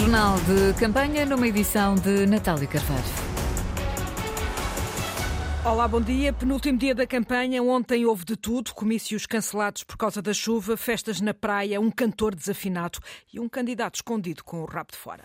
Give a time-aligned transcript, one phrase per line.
[0.00, 3.04] Jornal de campanha numa edição de Natália Carvalho.
[5.62, 6.32] Olá, bom dia.
[6.32, 7.62] Penúltimo dia da campanha.
[7.62, 12.34] Ontem houve de tudo: comícios cancelados por causa da chuva, festas na praia, um cantor
[12.34, 12.98] desafinado
[13.30, 15.22] e um candidato escondido com o rabo de fora.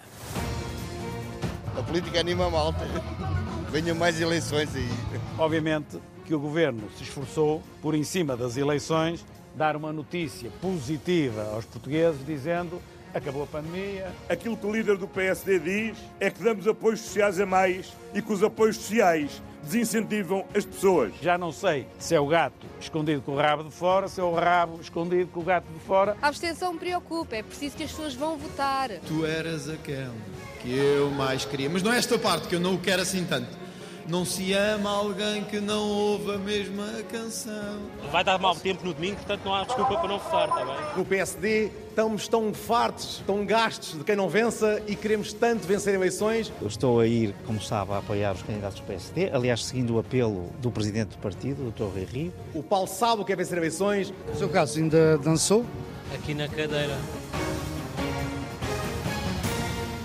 [1.77, 2.85] A política anima a malta.
[3.71, 4.89] Venham mais eleições aí.
[5.37, 11.49] Obviamente que o governo se esforçou, por em cima das eleições, dar uma notícia positiva
[11.53, 12.81] aos portugueses, dizendo
[13.15, 14.11] acabou a pandemia.
[14.29, 18.21] Aquilo que o líder do PSD diz é que damos apoios sociais a mais e
[18.21, 21.13] que os apoios sociais desincentivam as pessoas.
[21.21, 24.23] Já não sei se é o gato escondido com o rabo de fora, se é
[24.23, 26.15] o rabo escondido com o gato de fora.
[26.21, 28.91] A abstenção me preocupa, é preciso que as pessoas vão votar.
[29.07, 30.11] Tu eras aquele
[30.61, 33.25] que eu mais queria, mas não é esta parte que eu não o quero assim
[33.25, 33.64] tanto.
[34.07, 37.79] Não se ama alguém que não ouve a mesma canção.
[38.11, 40.75] Vai dar mau tempo no domingo, portanto não há desculpa para não votar, está bem?
[40.97, 45.95] No PSD estamos tão fartos, tão gastos de quem não vença e queremos tanto vencer
[45.95, 46.53] eleições.
[46.61, 49.99] Eu estou a ir, como sabe, a apoiar os candidatos do PSD, aliás, seguindo o
[49.99, 51.97] apelo do presidente do partido, o Dr.
[52.13, 52.31] Rui.
[52.53, 54.13] O Paulo sabe o que é vencer eleições.
[54.31, 55.65] O seu caso ainda dançou?
[56.13, 56.95] Aqui na cadeira.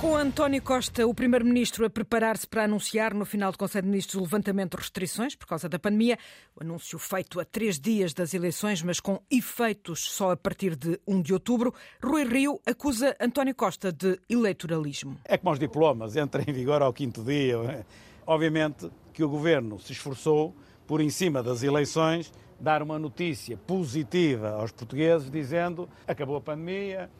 [0.01, 4.15] Com António Costa, o Primeiro-Ministro, a preparar-se para anunciar no final do Conselho de Ministros
[4.15, 6.19] o levantamento de restrições por causa da pandemia.
[6.56, 10.98] O anúncio feito a três dias das eleições, mas com efeitos só a partir de
[11.06, 11.75] 1 de outubro.
[12.03, 15.19] Rui Rio acusa António Costa de eleitoralismo.
[15.23, 17.84] É como os diplomas, entra em vigor ao quinto dia.
[18.27, 20.56] Obviamente que o governo se esforçou,
[20.87, 27.11] por em cima das eleições, dar uma notícia positiva aos portugueses, dizendo acabou a pandemia,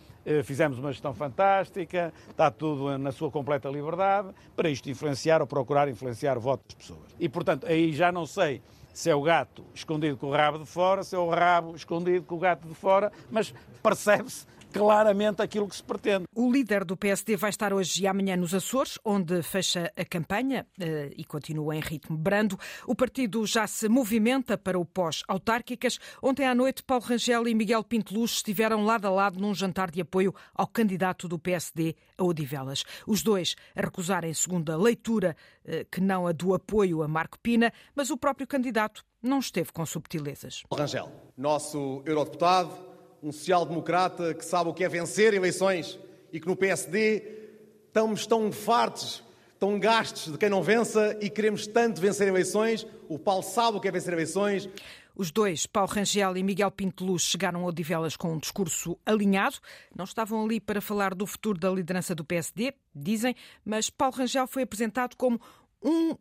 [0.45, 5.89] fizemos uma gestão fantástica, está tudo na sua completa liberdade, para isto influenciar ou procurar
[5.89, 7.15] influenciar o voto das pessoas.
[7.19, 10.67] E, portanto, aí já não sei se é o gato escondido com o rabo de
[10.67, 15.69] fora, se é o rabo escondido com o gato de fora, mas percebe-se claramente aquilo
[15.69, 16.27] que se pretende.
[16.35, 20.67] O líder do PSD vai estar hoje e amanhã nos Açores, onde fecha a campanha
[20.81, 22.59] eh, e continua em ritmo brando.
[22.87, 25.98] O partido já se movimenta para o pós-autárquicas.
[26.23, 30.01] Ontem à noite, Paulo Rangel e Miguel Pinteluz estiveram lado a lado num jantar de
[30.01, 32.85] apoio ao candidato do PSD a Odivelas.
[33.07, 37.73] Os dois a recusarem segunda leitura eh, que não a do apoio a Marco Pina,
[37.95, 40.63] mas o próprio candidato não esteve com subtilezas.
[40.73, 42.89] Rangel, nosso eurodeputado,
[43.23, 45.98] um social-democrata que sabe o que é vencer eleições
[46.33, 47.23] e que no PSD
[47.86, 49.23] estamos tão fartos,
[49.58, 52.86] tão gastos de quem não vença e queremos tanto vencer eleições.
[53.09, 54.69] O Paulo sabe o que é vencer eleições.
[55.14, 59.59] Os dois, Paulo Rangel e Miguel Pinteluz, chegaram a Odivelas com um discurso alinhado.
[59.95, 64.47] Não estavam ali para falar do futuro da liderança do PSD, dizem, mas Paulo Rangel
[64.47, 65.39] foi apresentado como
[65.83, 66.14] um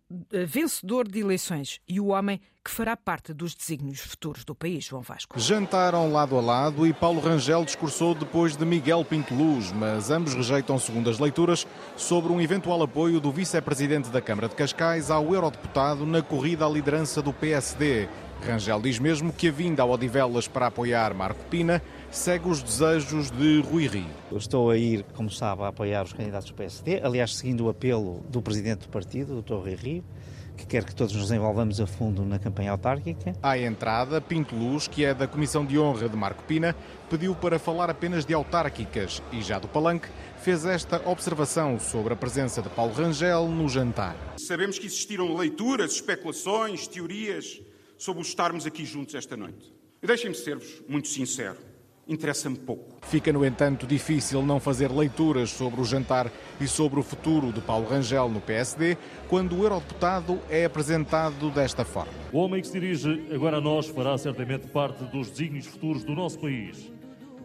[0.46, 5.02] vencedor de eleições e o homem que fará parte dos desígnios futuros do país, João
[5.02, 5.40] Vasco.
[5.40, 10.78] Jantaram lado a lado e Paulo Rangel discursou depois de Miguel Pinteluz, mas ambos rejeitam
[10.78, 16.22] segundas leituras sobre um eventual apoio do vice-presidente da Câmara de Cascais ao eurodeputado na
[16.22, 18.08] corrida à liderança do PSD.
[18.46, 21.81] Rangel diz mesmo que a vinda ao Odivelas para apoiar Marco Pina
[22.12, 24.09] segue os desejos de Rui Rio.
[24.31, 27.70] Eu estou a ir, como sabe, a apoiar os candidatos do PSD, aliás, seguindo o
[27.70, 29.56] apelo do presidente do partido, o Dr.
[29.56, 30.03] Rui Rio,
[30.58, 33.34] que quer que todos nos envolvamos a fundo na campanha autárquica.
[33.42, 36.75] À entrada, Pinto Luz, que é da Comissão de Honra de Marco Pina,
[37.09, 40.09] pediu para falar apenas de autárquicas e já do Palanque
[40.40, 44.16] fez esta observação sobre a presença de Paulo Rangel no jantar.
[44.38, 47.62] Sabemos que existiram leituras, especulações, teorias
[47.97, 49.74] sobre o estarmos aqui juntos esta noite.
[50.02, 51.69] E deixem-me ser-vos muito sincero
[52.09, 52.97] interessa-me pouco.
[53.03, 57.62] Fica, no entanto, difícil não fazer leituras sobre o jantar e sobre o futuro de
[57.62, 58.97] Paulo Rangel no PSD
[59.28, 62.12] quando o eurodeputado é apresentado desta forma.
[62.34, 66.14] O homem que se dirige agora a nós fará certamente parte dos desígnios futuros do
[66.14, 66.99] nosso país.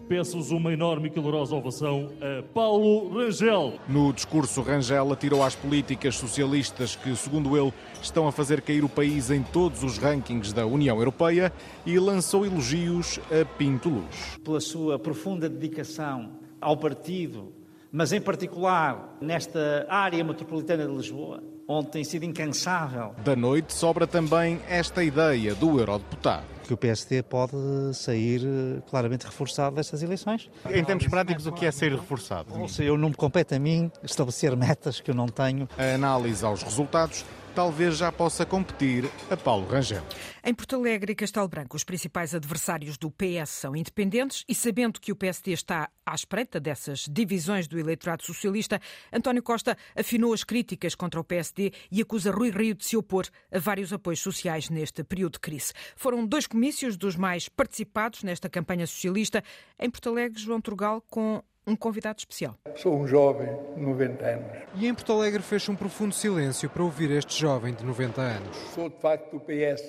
[0.09, 3.75] Peço-vos uma enorme e calorosa ovação a Paulo Rangel.
[3.89, 7.73] No discurso, Rangel atirou às políticas socialistas que, segundo ele,
[8.03, 11.51] estão a fazer cair o país em todos os rankings da União Europeia
[11.87, 14.39] e lançou elogios a Pinto Luz.
[14.45, 17.53] Pela sua profunda dedicação ao partido,
[17.91, 23.15] mas em particular nesta área metropolitana de Lisboa, onde tem sido incansável.
[23.25, 26.45] Da noite sobra também esta ideia do eurodeputado.
[26.65, 27.53] Que o PSD pode
[27.93, 28.41] sair
[28.89, 30.51] claramente reforçado destas eleições.
[30.71, 32.59] Em termos práticos, o que é sair reforçado?
[32.59, 35.69] Ou seja, eu não me compete a mim estabelecer metas que eu não tenho.
[35.77, 40.03] A análise aos resultados talvez já possa competir a Paulo Rangel.
[40.45, 45.01] Em Porto Alegre e Castelo Branco, os principais adversários do PS são independentes e sabendo
[45.01, 48.81] que o PSD está à espreita dessas divisões do eleitorado socialista,
[49.13, 53.27] António Costa afinou as críticas contra o PSD e acusa Rui Rio de se opor
[53.51, 55.73] a vários apoios sociais neste período de crise.
[55.97, 59.43] Foram dois comícios dos mais participados nesta campanha socialista.
[59.79, 62.57] Em Porto Alegre, João Turgal, com um convidado especial.
[62.77, 64.59] Sou um jovem de 90 anos.
[64.75, 68.57] E em Porto Alegre fez um profundo silêncio para ouvir este jovem de 90 anos.
[68.75, 69.83] Sou de facto do PS,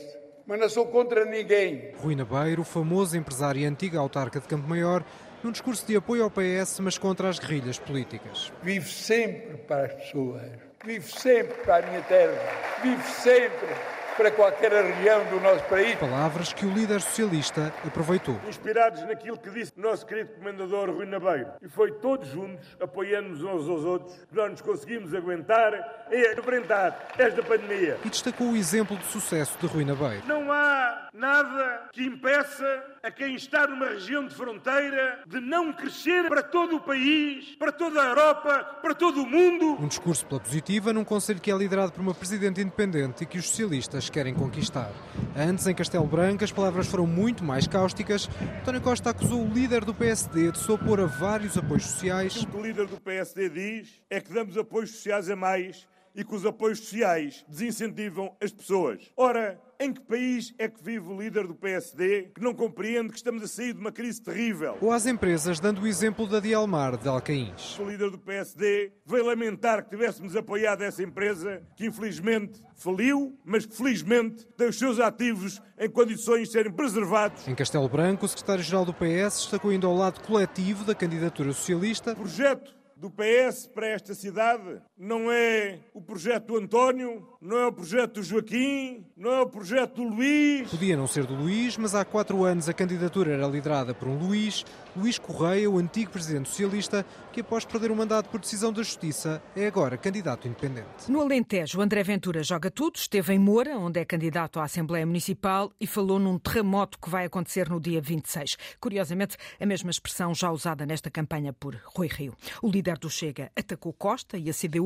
[0.46, 1.94] mas não sou contra ninguém.
[1.98, 5.04] Rui Nabeiro, famoso empresário e antiga autarca de Campo Maior,
[5.44, 8.52] num discurso de apoio ao PS, mas contra as guerrilhas políticas.
[8.64, 10.52] Vivo sempre para as pessoas,
[10.84, 12.42] vivo sempre para a minha terra,
[12.82, 13.68] vivo sempre
[14.18, 15.96] para qualquer região do nosso país.
[15.96, 18.40] Palavras que o líder socialista aproveitou.
[18.48, 21.52] Inspirados naquilo que disse o nosso querido comendador Rui Nabeiro.
[21.62, 25.74] E foi todos juntos, apoiando-nos uns aos outros, que nós nos conseguimos aguentar
[26.12, 27.98] e enfrentar esta pandemia.
[28.04, 30.24] E destacou o exemplo de sucesso de Rui Nabeiro.
[30.26, 36.28] Não há nada que impeça a quem está numa região de fronteira de não crescer
[36.28, 39.78] para todo o país, para toda a Europa, para todo o mundo.
[39.80, 43.38] Um discurso pela positiva num conselho que é liderado por uma presidente independente e que
[43.38, 44.92] os socialistas querem conquistar.
[45.38, 48.28] Antes, em Castelo Branco, as palavras foram muito mais cáusticas.
[48.62, 52.42] António Costa acusou o líder do PSD de se opor a vários apoios sociais.
[52.42, 56.24] O que o líder do PSD diz é que damos apoios sociais a mais e
[56.24, 59.12] que os apoios sociais desincentivam as pessoas.
[59.18, 63.18] Ora, em que país é que vive o líder do PSD que não compreende que
[63.18, 64.78] estamos a sair de uma crise terrível?
[64.80, 67.78] Ou às empresas, dando o exemplo da Dialmar de Alcaíns.
[67.78, 73.66] O líder do PSD veio lamentar que tivéssemos apoiado essa empresa que infelizmente faliu, mas
[73.66, 77.48] que felizmente tem os seus ativos em condições de serem preservados.
[77.48, 82.14] Em Castelo Branco, o secretário-geral do PS destacou indo ao lado coletivo da candidatura socialista.
[82.14, 87.68] O projeto do PS para esta cidade não é o projeto do António, não é
[87.68, 90.70] o projeto do Joaquim, não é o projeto do Luís.
[90.70, 94.18] Podia não ser do Luís, mas há quatro anos a candidatura era liderada por um
[94.18, 94.64] Luís,
[94.96, 99.44] Luís Correia, o antigo presidente socialista, que após perder o mandato por decisão da Justiça,
[99.54, 101.10] é agora candidato independente.
[101.10, 105.74] No Alentejo, André Ventura joga tudo, esteve em Moura, onde é candidato à Assembleia Municipal,
[105.80, 108.56] e falou num terremoto que vai acontecer no dia 26.
[108.80, 112.34] Curiosamente, a mesma expressão já usada nesta campanha por Rui Rio.
[112.62, 114.85] O líder do Chega atacou Costa e a CDU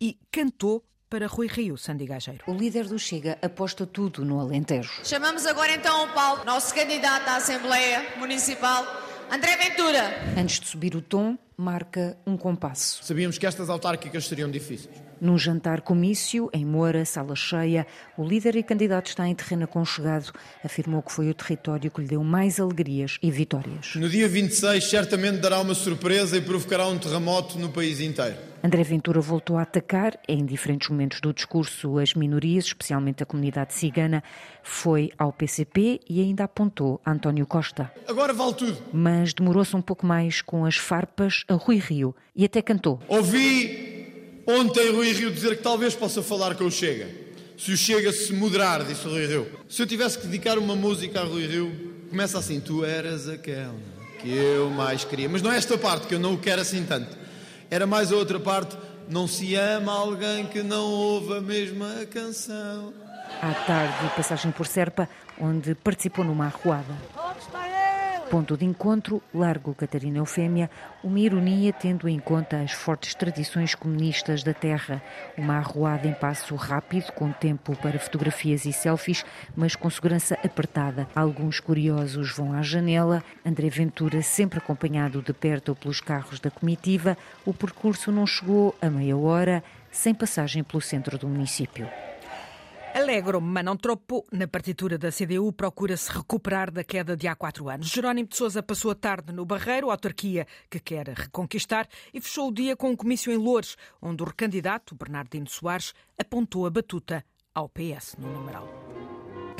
[0.00, 2.44] e cantou para Rui Rio, Sandy Gageiro.
[2.46, 4.92] O líder do Chega aposta tudo no Alentejo.
[5.04, 8.86] Chamamos agora então ao palco nosso candidato à Assembleia Municipal,
[9.28, 10.02] André Ventura.
[10.38, 13.02] Antes de subir o tom, marca um compasso.
[13.02, 14.94] Sabíamos que estas autárquicas seriam difíceis.
[15.20, 20.32] Num jantar comício, em Moura, sala cheia, o líder e candidato está em terreno aconchegado.
[20.64, 23.94] Afirmou que foi o território que lhe deu mais alegrias e vitórias.
[23.96, 28.49] No dia 26, certamente dará uma surpresa e provocará um terremoto no país inteiro.
[28.62, 33.72] André Ventura voltou a atacar, em diferentes momentos do discurso, as minorias, especialmente a comunidade
[33.72, 34.22] cigana.
[34.62, 37.90] Foi ao PCP e ainda apontou a António Costa.
[38.06, 38.76] Agora vale tudo.
[38.92, 43.00] Mas demorou-se um pouco mais com as farpas a Rui Rio e até cantou.
[43.08, 47.08] Ouvi ontem Rui Rio dizer que talvez possa falar com o Chega.
[47.56, 49.46] Se o Chega se moderar, disse o Rui Rio.
[49.70, 53.74] Se eu tivesse que dedicar uma música a Rui Rio, começa assim: Tu eras aquela
[54.20, 55.30] que eu mais queria.
[55.30, 57.19] Mas não é esta parte que eu não o quero assim tanto.
[57.70, 58.76] Era mais outra parte.
[59.08, 62.92] Não se ama alguém que não ouve a mesma canção.
[63.40, 65.08] À tarde, passagem por Serpa,
[65.40, 66.94] onde participou numa arruada.
[68.30, 70.70] Ponto de encontro, Largo Catarina Eufémia,
[71.02, 75.02] uma ironia tendo em conta as fortes tradições comunistas da terra.
[75.36, 81.08] Uma arruada em passo rápido, com tempo para fotografias e selfies, mas com segurança apertada.
[81.12, 83.20] Alguns curiosos vão à janela.
[83.44, 88.88] André Ventura, sempre acompanhado de perto pelos carros da comitiva, o percurso não chegou a
[88.88, 89.60] meia hora,
[89.90, 91.88] sem passagem pelo centro do município.
[92.94, 94.24] Alegro, mas não tropo.
[94.32, 97.88] Na partitura da CDU procura-se recuperar da queda de há quatro anos.
[97.88, 102.52] Jerónimo de Sousa passou a tarde no Barreiro, autarquia que quer reconquistar, e fechou o
[102.52, 107.68] dia com um comício em Loures, onde o recandidato, Bernardino Soares, apontou a batuta ao
[107.68, 108.99] PS no numeral.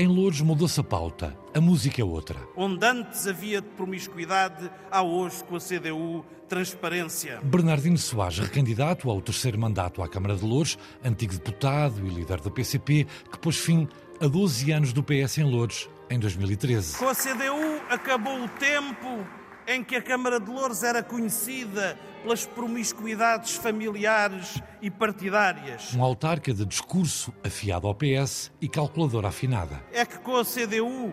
[0.00, 1.36] Em Lourdes mudou-se a pauta.
[1.52, 2.40] A música é outra.
[2.56, 7.38] Onde antes havia promiscuidade, há hoje com a CDU transparência.
[7.42, 12.50] Bernardino Soares, recandidato ao terceiro mandato à Câmara de Lourdes, antigo deputado e líder do
[12.50, 13.86] PCP, que pôs fim
[14.22, 16.96] a 12 anos do PS em Lourdes, em 2013.
[16.96, 19.22] Com a CDU acabou o tempo
[19.70, 25.94] em que a Câmara de Louros era conhecida pelas promiscuidades familiares e partidárias.
[25.94, 29.80] Um autarca de discurso afiado ao PS e calculadora afinada.
[29.92, 31.12] É que com a CDU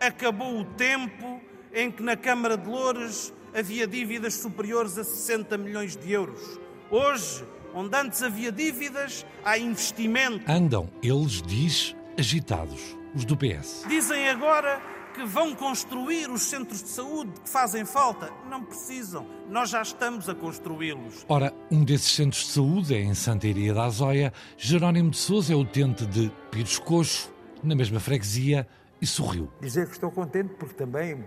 [0.00, 1.42] acabou o tempo
[1.74, 6.58] em que na Câmara de Louros havia dívidas superiores a 60 milhões de euros.
[6.90, 10.50] Hoje, onde antes havia dívidas, há investimento.
[10.50, 13.84] Andam, eles, diz, agitados, os do PS.
[13.86, 14.80] Dizem agora
[15.14, 18.30] que vão construir os centros de saúde que fazem falta.
[18.48, 21.24] Não precisam, nós já estamos a construí-los.
[21.28, 24.32] Ora, um desses centros de saúde é em Santa Iria da Azóia.
[24.56, 28.66] Jerónimo de Souza é utente de Pires Coxo, na mesma freguesia,
[29.00, 29.50] e sorriu.
[29.60, 31.24] Dizer que estou contente porque também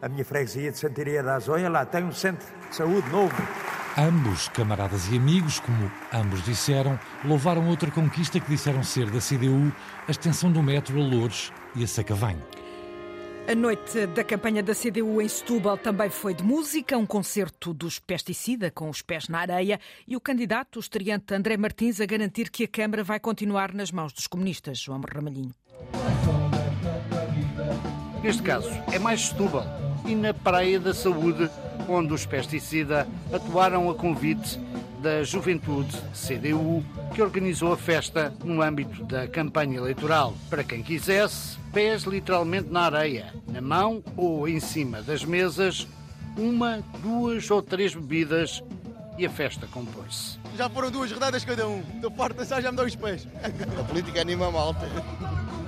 [0.00, 3.34] a minha freguesia de Santiria da Azonha, lá tem um centro de saúde novo.
[3.98, 9.72] Ambos, camaradas e amigos, como ambos disseram, louvaram outra conquista que disseram ser da CDU,
[10.06, 12.38] a extensão do metro a Loures e a Sacavém.
[13.50, 17.98] A noite da campanha da CDU em Setúbal também foi de música, um concerto dos
[17.98, 22.48] pesticida com os pés na areia e o candidato, o estreante André Martins, a garantir
[22.48, 24.78] que a Câmara vai continuar nas mãos dos comunistas.
[24.78, 25.52] João Ramalhinho.
[28.22, 29.66] Neste caso, é mais Setúbal
[30.06, 31.50] e na Praia da Saúde,
[31.88, 34.60] onde os pesticida atuaram a convite
[35.00, 40.34] da Juventude CDU, que organizou a festa no âmbito da campanha eleitoral.
[40.48, 45.88] Para quem quisesse, pés literalmente na areia, na mão ou em cima das mesas,
[46.36, 48.62] uma, duas ou três bebidas
[49.20, 50.38] e a festa compôs-se.
[50.56, 51.82] Já foram duas rodadas cada um.
[51.94, 53.28] Estou farto de pensar, já me dão os pés.
[53.78, 54.88] A política anima a malta.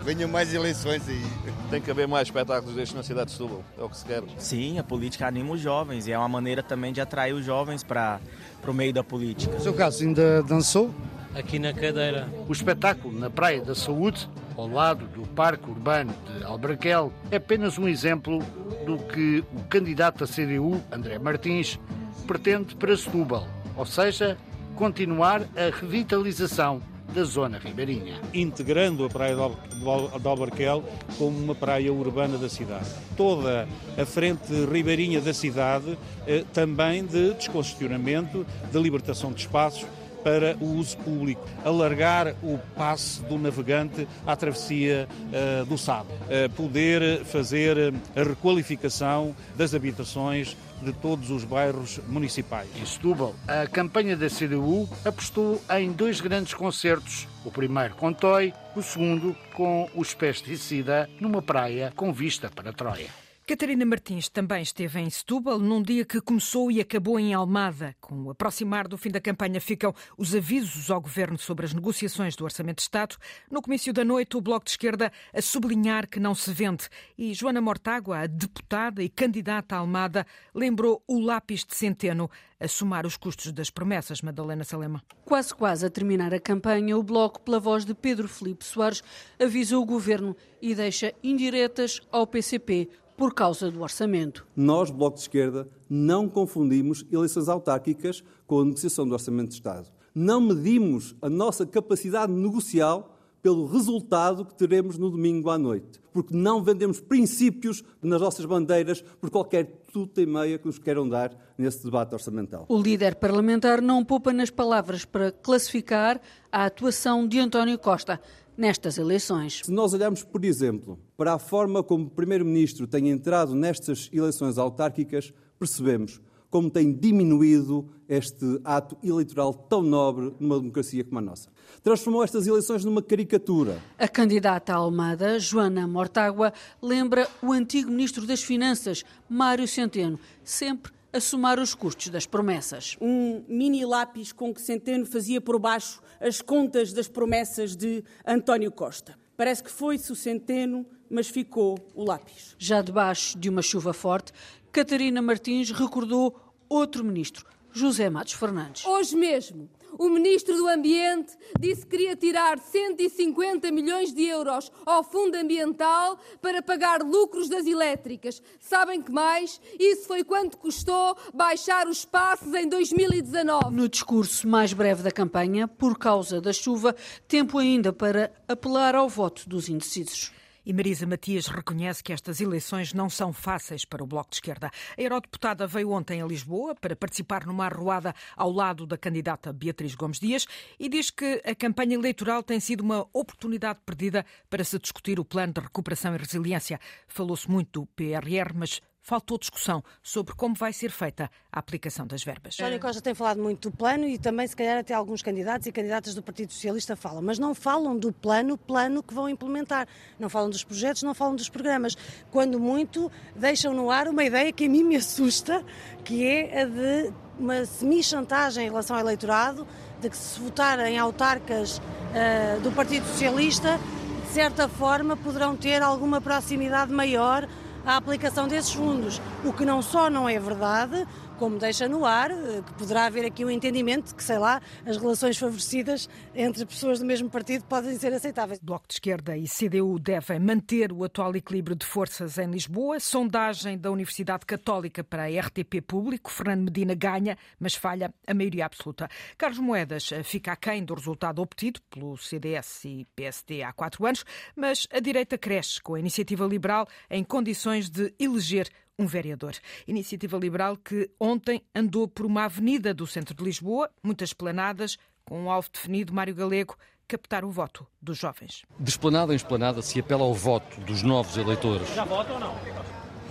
[0.03, 1.23] Venham mais eleições aí.
[1.71, 4.23] Tem que haver mais espetáculos destes na cidade de Setúbal, é o que se quer.
[4.39, 7.83] Sim, a política anima os jovens e é uma maneira também de atrair os jovens
[7.85, 8.21] para
[8.67, 9.55] o meio da política.
[9.55, 10.93] O seu caso ainda dançou?
[11.35, 12.29] Aqui na cadeira.
[12.49, 17.79] O espetáculo na Praia da Saúde, ao lado do Parque Urbano de Albraquel, é apenas
[17.79, 18.39] um exemplo
[18.87, 21.79] do que o candidato à CDU, André Martins,
[22.23, 24.37] pretende para Setúbal, ou seja,
[24.77, 26.81] continuar a revitalização
[27.15, 28.21] da zona ribeirinha.
[28.33, 30.83] Integrando a Praia de Albarquel
[31.19, 32.87] como uma praia urbana da cidade.
[33.17, 39.87] Toda a frente ribeirinha da cidade eh, também de descongestionamento, de libertação de espaços
[40.23, 46.49] para o uso público, alargar o passe do navegante à travessia uh, do Sado, uh,
[46.55, 52.69] poder fazer a requalificação das habitações de todos os bairros municipais.
[52.77, 57.27] Em Setúbal, a campanha da CDU apostou em dois grandes concertos.
[57.45, 63.09] O primeiro com Toy, o segundo com os pesticida numa praia com vista para Troia.
[63.53, 67.95] Catarina Martins também esteve em Setúbal num dia que começou e acabou em Almada.
[68.01, 72.35] Com o aproximar do fim da campanha ficam os avisos ao governo sobre as negociações
[72.35, 73.15] do Orçamento de Estado.
[73.51, 76.89] No comício da noite, o Bloco de Esquerda a sublinhar que não se vende.
[77.19, 82.67] E Joana Mortágua, a deputada e candidata a Almada, lembrou o lápis de centeno a
[82.67, 85.03] somar os custos das promessas, Madalena Salema.
[85.27, 89.03] Quase quase a terminar a campanha, o Bloco, pela voz de Pedro Felipe Soares,
[89.39, 94.47] avisou o governo e deixa indiretas ao PCP por causa do orçamento.
[94.57, 99.89] Nós, Bloco de Esquerda, não confundimos eleições autárquicas com a negociação do Orçamento de Estado.
[100.15, 103.12] Não medimos a nossa capacidade negocial
[103.43, 106.01] pelo resultado que teremos no domingo à noite.
[106.13, 111.09] Porque não vendemos princípios nas nossas bandeiras por qualquer tuta e meia que nos queiram
[111.09, 112.67] dar nesse debate orçamental.
[112.69, 116.21] O líder parlamentar não poupa nas palavras para classificar
[116.51, 118.21] a atuação de António Costa
[118.57, 119.63] nestas eleições.
[119.65, 124.59] Se nós olharmos, por exemplo, para a forma como o Primeiro-Ministro tem entrado nestas eleições
[124.59, 126.21] autárquicas, percebemos
[126.53, 131.49] como tem diminuído este ato eleitoral tão nobre numa democracia como a nossa.
[131.83, 133.83] Transformou estas eleições numa caricatura.
[133.99, 140.93] A candidata à Almada, Joana Mortágua, lembra o antigo Ministro das Finanças, Mário Centeno, sempre
[141.11, 142.99] a somar os custos das promessas.
[143.01, 148.71] Um mini lápis com que Centeno fazia por baixo as contas das promessas de António
[148.71, 149.19] Costa.
[149.39, 152.55] Parece que foi-se o Centeno, mas ficou o lápis.
[152.59, 154.33] Já debaixo de uma chuva forte,
[154.73, 156.35] Catarina Martins recordou
[156.73, 158.85] outro ministro, José Matos Fernandes.
[158.85, 165.05] Hoje mesmo, o Ministro do Ambiente disse que queria tirar 150 milhões de euros ao
[165.05, 168.43] Fundo Ambiental para pagar lucros das elétricas.
[168.59, 169.61] Sabem que mais?
[169.79, 173.75] Isso foi quanto custou baixar os passos em 2019.
[173.75, 176.97] No discurso mais breve da campanha, por causa da chuva,
[177.29, 180.33] tempo ainda para apelar ao voto dos indecisos.
[180.65, 184.71] E Marisa Matias reconhece que estas eleições não são fáceis para o Bloco de Esquerda.
[184.97, 189.95] A eurodeputada veio ontem a Lisboa para participar numa arruada ao lado da candidata Beatriz
[189.95, 190.47] Gomes Dias
[190.79, 195.25] e diz que a campanha eleitoral tem sido uma oportunidade perdida para se discutir o
[195.25, 196.79] plano de recuperação e resiliência.
[197.09, 202.23] Falou-se muito do PRR, mas faltou discussão sobre como vai ser feita a aplicação das
[202.23, 202.59] verbas.
[202.59, 205.73] António Costa tem falado muito do plano e também, se calhar, até alguns candidatos e
[205.73, 209.89] candidatas do Partido Socialista falam, mas não falam do plano, plano que vão implementar.
[210.19, 211.97] Não falam dos projetos, não falam dos programas.
[212.31, 215.65] Quando muito, deixam no ar uma ideia que a mim me assusta,
[216.05, 219.67] que é a de uma semi-chantagem em relação ao eleitorado,
[220.01, 223.81] de que se votarem autarcas uh, do Partido Socialista,
[224.27, 227.49] de certa forma poderão ter alguma proximidade maior
[227.85, 231.07] à aplicação desses fundos, o que não só não é verdade,
[231.43, 234.97] como deixa no ar eh, que poderá haver aqui um entendimento que, sei lá, as
[234.97, 238.61] relações favorecidas entre pessoas do mesmo partido podem ser aceitáveis.
[238.63, 243.01] Bloco de Esquerda e CDU devem manter o atual equilíbrio de forças em Lisboa.
[243.01, 246.31] Sondagem da Universidade Católica para a RTP Público.
[246.31, 249.09] Fernando Medina ganha, mas falha a maioria absoluta.
[249.37, 254.87] Carlos Moedas fica aquém do resultado obtido pelo CDS e PSD há quatro anos, mas
[254.93, 258.69] a direita cresce com a iniciativa liberal em condições de eleger
[258.99, 259.55] um vereador.
[259.87, 265.43] Iniciativa Liberal que ontem andou por uma avenida do centro de Lisboa, muitas planadas, com
[265.43, 266.77] um alvo definido, Mário Galego,
[267.09, 268.63] captar o voto dos jovens.
[268.79, 271.89] De esplanada em esplanada se apela ao voto dos novos eleitores.
[271.95, 272.55] Já votam ou não?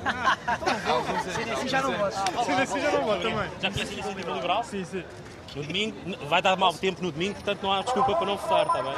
[1.34, 2.44] CDC já não vota.
[2.44, 3.50] CDC já não vota também.
[3.62, 4.64] Já conhece a iniciativa liberal?
[4.64, 5.04] Sim, sim.
[5.56, 5.96] No domingo,
[6.28, 8.94] vai dar mau tempo no domingo, portanto não há desculpa para não votar, está bem?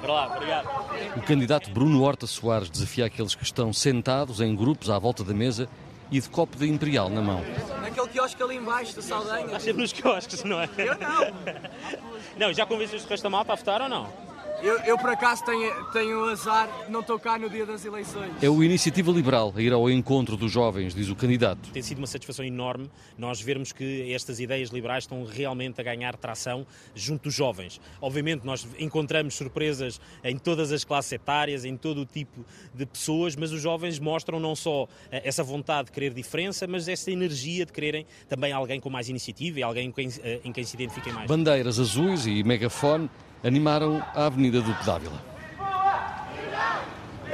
[0.00, 0.68] Para lá, obrigado.
[1.16, 5.34] O candidato Bruno Horta Soares desafia aqueles que estão sentados em grupos à volta da
[5.34, 5.68] mesa
[6.10, 7.42] e de copo de imperial na mão.
[7.80, 9.46] Naquele quiosque ali embaixo da Saldanha.
[9.46, 10.68] Estás sempre nos quiosques, não é?
[10.76, 11.62] Eu não.
[12.36, 14.08] Não, já convenceste o resto da malta a votar ou não?
[14.62, 18.30] Eu, eu, por acaso tenho, tenho azar de não estou cá no dia das eleições.
[18.40, 21.68] É o Iniciativa Liberal a ir ao encontro dos jovens, diz o candidato.
[21.72, 22.88] Tem sido uma satisfação enorme
[23.18, 26.64] nós vermos que estas ideias liberais estão realmente a ganhar tração
[26.94, 27.80] junto dos jovens.
[28.00, 33.34] Obviamente nós encontramos surpresas em todas as classes etárias, em todo o tipo de pessoas,
[33.34, 37.66] mas os jovens mostram não só eh, essa vontade de querer diferença, mas essa energia
[37.66, 40.76] de quererem também alguém com mais iniciativa e alguém em quem, eh, em quem se
[40.76, 41.26] identifiquem mais.
[41.26, 43.10] Bandeiras azuis e megafone
[43.42, 45.32] animaram a Avenida do Pedávila.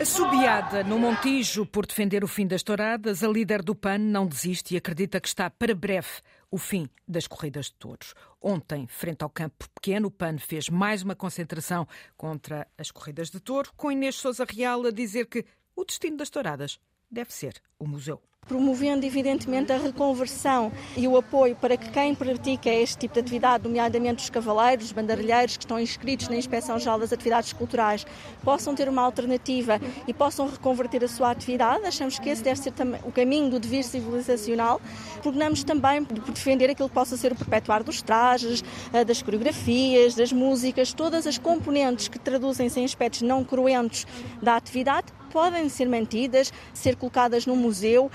[0.00, 4.74] Assobiada no Montijo por defender o fim das touradas, a líder do PAN não desiste
[4.74, 6.08] e acredita que está para breve
[6.50, 8.14] o fim das corridas de touros.
[8.40, 13.40] Ontem, frente ao campo pequeno, o PAN fez mais uma concentração contra as corridas de
[13.40, 15.44] touro, com Inês Souza Real a dizer que
[15.74, 16.78] o destino das touradas
[17.10, 22.70] deve ser o museu promovendo evidentemente a reconversão e o apoio para que quem pratica
[22.70, 26.98] este tipo de atividade, nomeadamente os cavaleiros, os bandarilheiros que estão inscritos na Inspeção Geral
[26.98, 28.06] das Atividades Culturais,
[28.42, 31.84] possam ter uma alternativa e possam reconverter a sua atividade.
[31.84, 32.72] Achamos que esse deve ser
[33.04, 34.80] o caminho do devir civilizacional.
[35.22, 40.14] Prognamos também por defender aquilo que possa ser o perpetuar dos trajes, eh, das coreografias,
[40.14, 44.06] das músicas, todas as componentes que traduzem-se em aspectos não cruentos
[44.42, 48.10] da atividade, podem ser mantidas, ser colocadas no museu,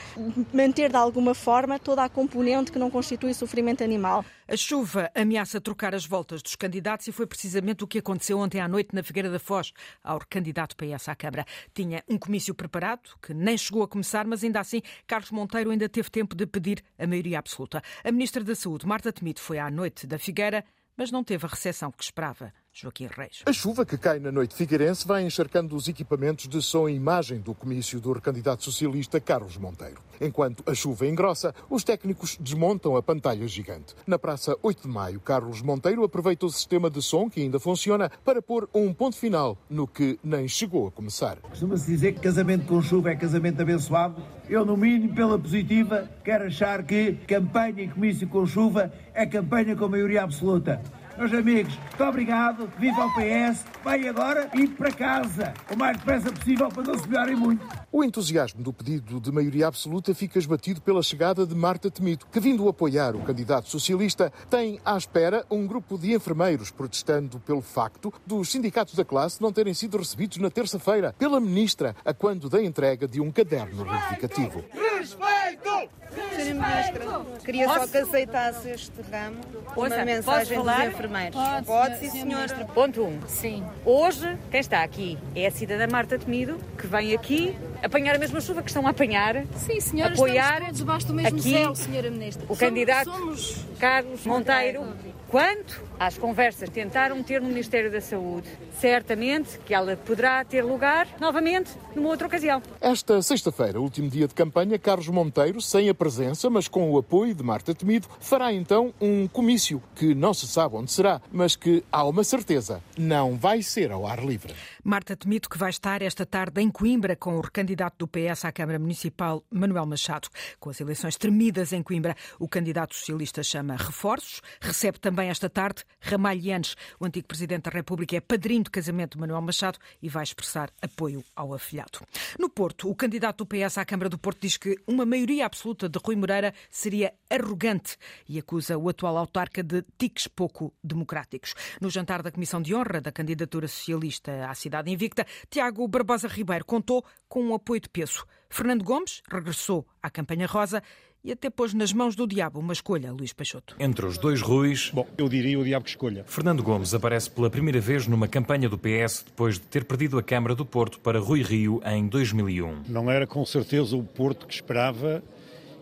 [0.54, 4.26] manter de alguma forma toda a componente que não constitui sofrimento animal.
[4.48, 8.60] A chuva ameaça trocar as voltas dos candidatos e foi precisamente o que aconteceu ontem
[8.60, 9.72] à noite na Figueira da Foz,
[10.04, 11.46] ao candidato PS à Câmara.
[11.74, 15.88] Tinha um comício preparado, que nem chegou a começar, mas ainda assim Carlos Monteiro ainda
[15.88, 17.82] teve tempo de pedir a maioria absoluta.
[18.04, 20.66] A Ministra da Saúde, Marta Temido, foi à noite da Figueira,
[20.98, 22.54] mas não teve a recepção que esperava.
[22.74, 23.44] Joaquim Reis.
[23.46, 27.40] A chuva que cai na noite figueirense vai encharcando os equipamentos de som e imagem
[27.40, 30.02] do comício do recandidato socialista Carlos Monteiro.
[30.20, 33.94] Enquanto a chuva engrossa, os técnicos desmontam a pantalha gigante.
[34.08, 38.10] Na Praça 8 de Maio, Carlos Monteiro aproveita o sistema de som que ainda funciona
[38.26, 41.38] para pôr um ponto final no que nem chegou a começar.
[41.42, 44.16] Costuma-se dizer que casamento com chuva é casamento abençoado.
[44.50, 49.76] Eu, no mínimo, pela positiva, quero achar que campanha e comício com chuva é campanha
[49.76, 50.82] com maioria absoluta.
[51.18, 56.32] Meus amigos, muito obrigado, viva o PS, vai agora ir para casa, o mais depressa
[56.32, 57.64] possível para não se melhorem muito.
[57.92, 62.40] O entusiasmo do pedido de maioria absoluta fica esbatido pela chegada de Marta Temido, que,
[62.40, 68.12] vindo apoiar o candidato socialista, tem à espera um grupo de enfermeiros protestando pelo facto
[68.26, 72.64] dos sindicatos da classe não terem sido recebidos na terça-feira pela ministra, a quando da
[72.64, 74.66] entrega de um caderno reivindigativo.
[74.98, 75.94] Respeito!
[76.14, 76.54] Sra.
[76.54, 79.40] Ministra, queria só que aceitasse este ramo,
[79.76, 81.03] uma mensagem dos enfermeiros.
[81.32, 82.48] Pode, Pode sim, senhor.
[82.74, 83.08] Ponto 1.
[83.08, 83.20] Um.
[83.28, 83.64] Sim.
[83.86, 88.40] Hoje, quem está aqui é a cidadã Marta Temido, que vem aqui apanhar a mesma
[88.40, 89.44] chuva que estão a apanhar.
[89.56, 92.46] Sim, senhora, apoiar estamos todos debaixo do mesmo aqui céu, senhora Ministra.
[92.48, 93.66] O candidato somos...
[93.80, 94.86] Carlos Monteiro.
[95.28, 101.08] Quanto às conversas tentaram ter no Ministério da Saúde, certamente que ela poderá ter lugar
[101.20, 102.62] novamente numa outra ocasião.
[102.82, 107.34] Esta sexta-feira, último dia de campanha, Carlos Monteiro, sem a presença, mas com o apoio
[107.34, 111.84] de Marta Temido, fará então um comício que não se sabe onde será, mas que
[111.92, 114.54] há uma certeza, não vai ser ao ar livre.
[114.84, 118.52] Marta Temido, que vai estar esta tarde em Coimbra com o recandidato do PS à
[118.52, 120.28] Câmara Municipal, Manuel Machado.
[120.60, 125.84] Com as eleições tremidas em Coimbra, o candidato socialista chama reforços, recebe também esta tarde
[126.00, 126.76] Ramalhianes.
[127.00, 130.72] O antigo Presidente da República é padrinho de casamento de Manuel Machado e vai expressar
[130.82, 132.00] apoio ao afilhado.
[132.40, 135.88] No Porto, o candidato do PS à Câmara do Porto diz que uma maioria absoluta
[135.90, 141.54] de Rui Moreira seria arrogante e acusa o atual autarca de tiques pouco democráticos.
[141.80, 146.66] No jantar da Comissão de Honra da candidatura socialista à cidade invicta, Tiago Barbosa Ribeiro
[146.66, 148.26] contou com um apoio de peso.
[148.50, 150.84] Fernando Gomes regressou à campanha rosa
[151.24, 153.76] e até pôs nas mãos do diabo uma escolha, Luís Peixoto.
[153.80, 154.92] Entre os dois Ruis.
[154.94, 156.26] Bom, eu diria o diabo que escolha.
[156.28, 160.24] Fernando Gomes aparece pela primeira vez numa campanha do PS depois de ter perdido a
[160.24, 162.84] Câmara do Porto para Rui Rio em 2001.
[162.90, 165.24] Não era com certeza o Porto que esperava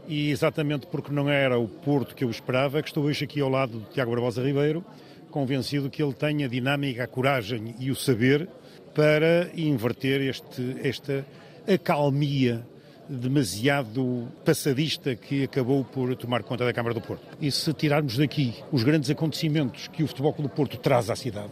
[0.07, 3.41] e exatamente porque não era o Porto que eu esperava é que estou hoje aqui
[3.41, 4.85] ao lado de Tiago Barbosa Ribeiro,
[5.31, 8.47] convencido que ele tem a dinâmica, a coragem e o saber
[8.93, 11.25] para inverter este, esta
[11.67, 12.65] acalmia
[13.11, 17.23] demasiado passadista que acabou por tomar conta da Câmara do Porto.
[17.41, 21.15] E se tirarmos daqui os grandes acontecimentos que o Futebol Clube do Porto traz à
[21.15, 21.51] cidade,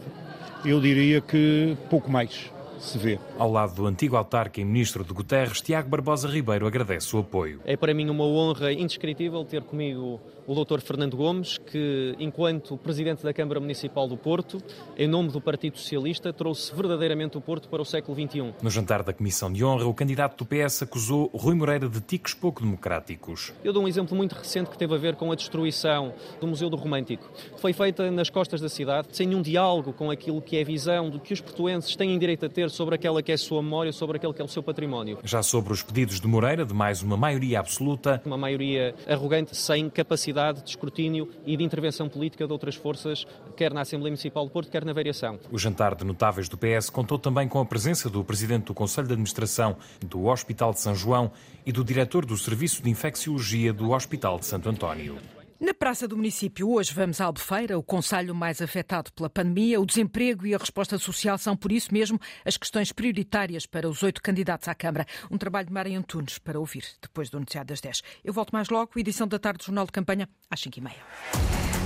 [0.64, 3.18] eu diria que pouco mais se vê.
[3.38, 7.60] Ao lado do antigo autarca e ministro de Guterres, Tiago Barbosa Ribeiro agradece o apoio.
[7.64, 10.80] É para mim uma honra indescritível ter comigo o Dr.
[10.80, 14.60] Fernando Gomes, que, enquanto Presidente da Câmara Municipal do Porto,
[14.96, 18.54] em nome do Partido Socialista, trouxe verdadeiramente o Porto para o século XXI.
[18.60, 22.34] No jantar da Comissão de Honra, o candidato do PS acusou Rui Moreira de ticos
[22.34, 23.52] pouco democráticos.
[23.62, 26.68] Eu dou um exemplo muito recente que teve a ver com a destruição do Museu
[26.68, 27.30] do Romântico.
[27.56, 31.10] Foi feita nas costas da cidade, sem nenhum diálogo com aquilo que é a visão
[31.10, 33.92] do que os portuenses têm direito a ter sobre aquela que é a sua memória,
[33.92, 35.18] sobre aquele que é o seu património.
[35.24, 38.22] Já sobre os pedidos de Moreira, de mais uma maioria absoluta.
[38.24, 43.72] Uma maioria arrogante, sem capacidade de escrutínio e de intervenção política de outras forças, quer
[43.72, 45.38] na Assembleia Municipal do Porto, quer na variação.
[45.50, 49.06] O jantar de notáveis do PS contou também com a presença do Presidente do Conselho
[49.06, 51.30] de Administração do Hospital de São João
[51.66, 55.18] e do Diretor do Serviço de Infecciologia do Hospital de Santo António.
[55.60, 59.78] Na Praça do Município, hoje vamos à Albufeira, o conselho mais afetado pela pandemia.
[59.78, 64.02] O desemprego e a resposta social são, por isso mesmo, as questões prioritárias para os
[64.02, 65.04] oito candidatos à Câmara.
[65.30, 68.00] Um trabalho de Mário Antunes para ouvir depois do noticiário das 10.
[68.24, 70.94] Eu volto mais logo, edição da tarde do Jornal de Campanha, às 5h30.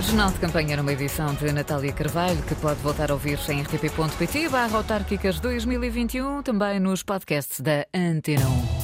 [0.03, 4.47] Jornal de Campanha numa edição de Natália Carvalho, que pode voltar a ouvir em rtp.pt
[4.47, 8.75] barra autárquicas 2021, também nos podcasts da Antena 1.